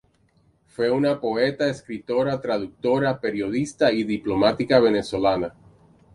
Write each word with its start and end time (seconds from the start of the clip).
Fue 0.65 0.89
una 0.89 1.19
poeta, 1.21 1.69
escritora, 1.69 2.41
traductora, 2.41 3.19
periodista 3.19 3.91
y 3.91 4.03
diplomática 4.03 4.79
venezolana. 4.79 5.53